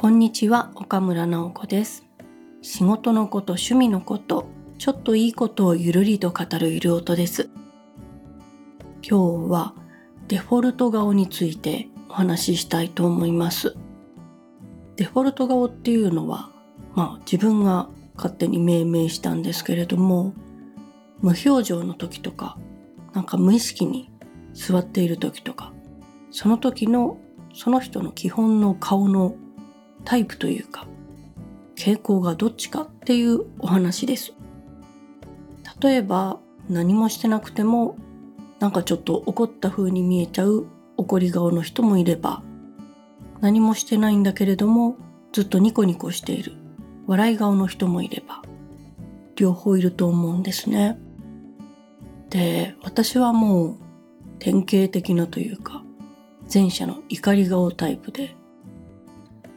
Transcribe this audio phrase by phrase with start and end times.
[0.00, 2.06] こんにちは岡村直子です。
[2.62, 4.46] 仕事のこと趣味のこと
[4.78, 7.50] ちょっといいことをゆるりと語るゆる音です。
[9.06, 9.74] 今日は
[10.26, 13.76] デフォルト顔についてお話ししたいと思います。
[14.96, 16.48] デフォルト顔っていうのは
[16.94, 20.32] まあ自分が勝手に命名したんですけれども
[21.20, 22.56] 無表情の時とか
[23.12, 24.10] なんか無意識に
[24.54, 25.74] 座っている時とか
[26.30, 27.18] その時の
[27.52, 29.34] その人の基本の顔の
[30.04, 30.86] タイプというか
[31.76, 34.34] 傾向がどっちかっていうお話です。
[35.82, 37.96] 例えば何もしてなくても
[38.58, 40.66] なんかちょっと怒った風に見えちゃう
[40.98, 42.42] 怒り顔の人もいれば
[43.40, 44.96] 何もしてないんだけれども
[45.32, 46.52] ずっとニコニコしている
[47.06, 48.42] 笑い顔の人もいれば
[49.36, 50.98] 両方いると思うんですね。
[52.28, 53.76] で私はもう
[54.38, 55.82] 典型的なというか
[56.52, 58.36] 前者の怒り顔タイプで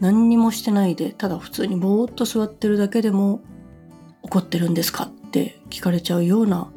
[0.04, 3.40] 何にもしてないでただ普通にぼーっと座ってるだけでも
[4.22, 6.70] 怒ってるんですかって聞かれちゃうような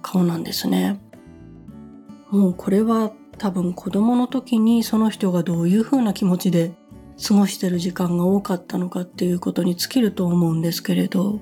[0.00, 0.98] 顔なんですね。
[2.30, 6.72] もうこれは多分子供の時にその人がどういう風な気持ちで
[7.22, 11.40] 過ごしてる時間が多かったのかっていうことに尽きると思うんですけれど。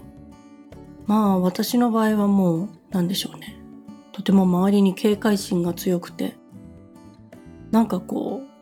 [1.07, 3.57] まあ私の場合はもう何でしょうね。
[4.11, 6.37] とても周りに警戒心が強くて。
[7.71, 8.56] なんかこう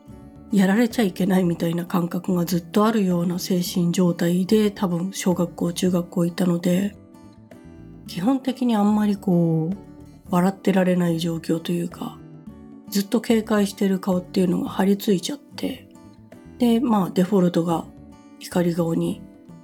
[0.54, 6.94] やられちゃいけないみたいな感覚がずっとあるような精神状態で多分小学校中学校行ったので
[8.06, 9.76] 基本的にあんまりこう
[10.30, 12.18] 笑ってられない状況というか
[12.88, 15.88] ずっと警戒してる顔っていうのが張り付いちゃって
[16.58, 17.84] でまあデフォルトが
[18.38, 19.22] 怒り顔に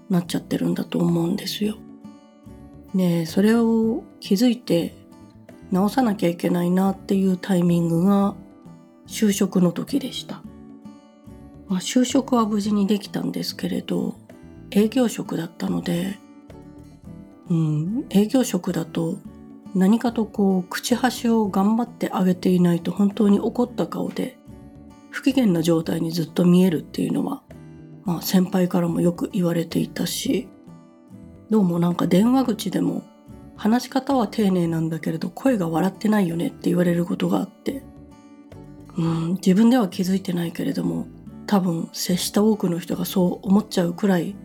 [0.08, 1.76] なっちゃってるんだと思うんですよ。
[2.96, 4.96] でそれを気づいて
[5.70, 8.34] 直さなきゃいけないなっていうタイミングが
[9.06, 10.42] 就職の時でした。
[11.70, 14.16] まあ、就職は無事にできたんですけれど
[14.72, 16.18] 営業職だったので、
[17.48, 19.18] うん、営業職だと
[19.74, 24.36] 何かとこう口端を頑張ってあげていないと本当に怒った顔で
[25.10, 27.42] 不機嫌な状態にずっと見えるっていうのは、
[28.04, 30.48] まあ、先輩からもよく言われていたし
[31.50, 33.04] どうもなんか電話口でも
[33.56, 37.84] 話し方は丁寧なんだけれど声が笑ってないよねって言われることがあって
[38.96, 41.06] うん自分では気づいてないけれども
[41.50, 44.36] 多分接した多くの人がそう思っちゃうくらい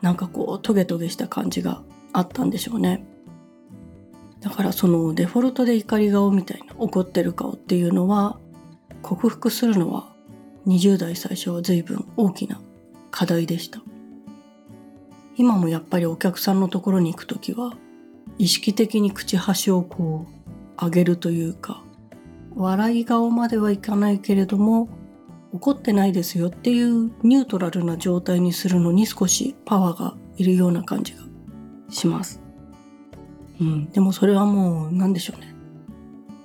[0.00, 1.82] なんかこうトゲトゲした感じが
[2.14, 3.04] あったんでしょうね。
[4.40, 8.38] だからそのデフォルトで怒り顔みたいな怒ってる顔っていうのは
[9.02, 10.10] 克服するのは
[10.66, 12.58] 20代最初は随分大きな
[13.10, 13.82] 課題でした
[15.36, 17.76] 今もやっぱりお客さんのところに行く時は
[18.38, 20.26] 意識的に口端をこ
[20.80, 21.82] う上げるというか
[22.54, 24.88] 笑い顔まではいかないけれども
[25.52, 31.20] 怒ってないですよっていうニュートラルな状態にするのに少しパワーがいるような感じが
[31.90, 32.40] します。
[33.60, 35.54] うん、でもそれはもう何でしょうね。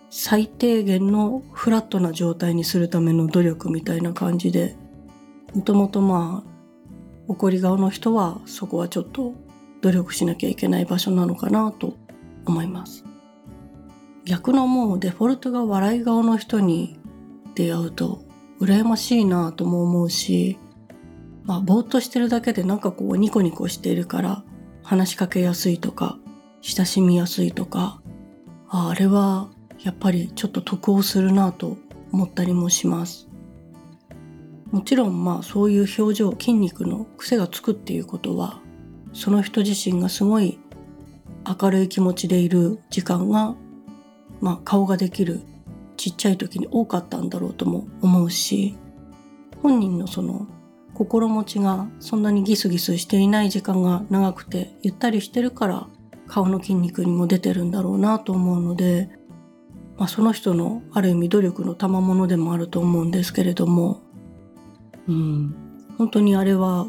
[0.09, 4.75] 最低限のフラットな状態にするための努力みたいな感じで
[5.55, 6.53] もともとまあ
[7.27, 9.33] 怒り顔の人はそこはちょっと
[9.81, 11.95] 努力しなきゃいけない場所なのかなと
[12.45, 13.05] 思います。
[14.25, 16.97] 逆のもうデフォルトが笑い顔の人に
[17.55, 18.22] 出会うと
[18.63, 20.57] 羨ましいなとも思うし
[21.43, 24.43] まあぼーっとしてるだけでなんかこうニコニコしているから
[24.83, 26.17] 話しかけやすいとか
[26.61, 28.01] 親しみやすいとか
[28.69, 29.49] ああれは
[29.83, 31.77] やっぱりちょっと得をするなと
[32.11, 33.27] 思ったりもします。
[34.71, 38.59] もちろんまあそういう表情筋肉の癖がつくっていうことは
[39.13, 40.57] その人自身がすごい
[41.61, 43.55] 明るい気持ちでいる時間が、
[44.41, 45.41] まあ、顔ができる
[46.03, 48.75] ちっちゃい時に多かったんだろうとも思うし
[49.61, 50.47] 本人のその
[50.93, 55.87] 心持ちがそんなにギスギスしていない時間が長くてゆったりしてるから
[56.27, 59.11] 顔の筋肉にも出てるんだろうなと思うので、
[59.95, 64.01] まあ、その人のある意味努力の賜物でもあると思うんですけれども、
[65.07, 65.55] うん、
[65.97, 66.87] 本当にあれは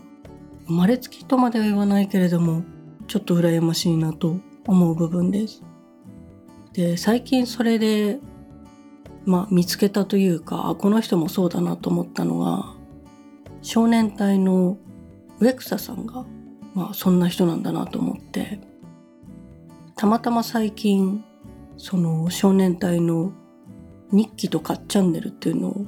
[0.67, 2.65] 生まれつきとまでは言わないけれども
[3.07, 5.63] ちょっと羨ましいなと思う部分です。
[6.73, 8.19] で最近それで、
[9.27, 12.75] まあ、見つけたというかこの人もそうだなと思ったのが
[13.63, 14.77] 少年隊の
[15.41, 16.27] 植草さんが、
[16.75, 18.61] まあ、そんな人なんだなと思って
[19.97, 21.25] たまたま最近
[21.77, 23.33] その少年隊の
[24.13, 25.87] 日記とかチャンネルっていうのを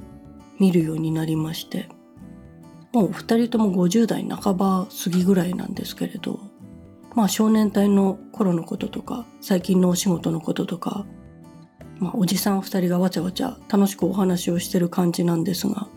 [0.59, 1.87] 見るようになりまして
[2.93, 6.39] もう2人とも50代半ば過ぎぐらいなんですけれど
[7.13, 11.03] まあ少年隊の頃のこととか最近のお仕事のこととか、
[11.99, 15.87] まあ、おじさん2人がわちゃわちゃ楽しくお話をしてる感じなんですが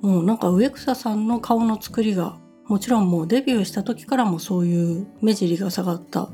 [0.00, 2.36] もうなんか植草さんの顔の作りが
[2.66, 6.28] もちろんもうデビューした時からもそういう目尻が下がった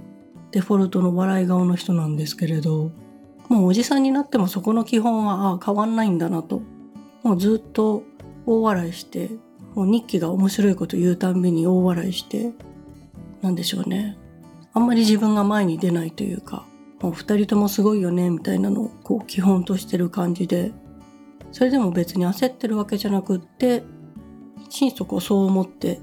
[0.51, 2.91] デフォルトの笑い顔の人なんですけれど
[3.49, 6.63] もうおじさんになってもそこの基本はああ変わんないんだなと。
[7.23, 8.03] もうずっと
[8.47, 9.31] 大笑いして
[9.75, 12.53] もう日記が面白いこと言うたんびに大笑いして
[13.41, 14.17] なんでしょうね。
[14.75, 16.67] あんまり自分が前に出ないというか
[17.05, 20.73] もう二人ともすごいよねみたいなのをこう基本としてる感じで
[21.53, 23.83] それでも別に焦ってるわけじゃなくって
[24.71, 26.01] 心底そう思って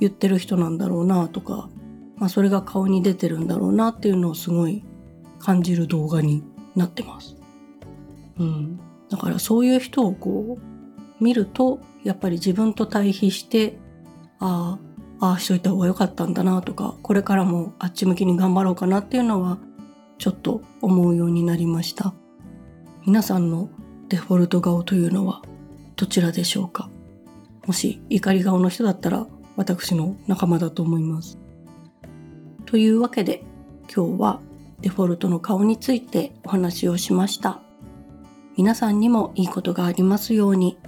[0.00, 1.68] 言ってる人なんだろうなとか、
[2.16, 4.82] まあ、それが顔に出てるんだろうなっていうのをすごい
[5.40, 6.42] 感じる動画に
[6.74, 7.36] なってます。
[8.38, 8.80] うん、
[9.10, 13.76] だからそういう人をこう見るとやっぱり自分と対比して
[14.38, 14.78] あ
[15.20, 19.58] あああしといた方が良かったんだなとかこれからもあっち向きに頑張ろうかなっていうのは
[20.18, 22.14] ちょっと思うようになりました。
[23.06, 23.68] 皆さんの
[24.08, 25.42] デフォルト顔というのは
[25.96, 26.88] どちらでしょうか？
[27.66, 29.26] もし怒り顔の人だったら
[29.56, 31.38] 私の仲間だと思います。
[32.66, 33.44] というわけで
[33.94, 34.40] 今日は
[34.80, 37.60] デフォルトの顔についてお話をしました。
[38.56, 40.78] 皆さんにもいいことがありますように。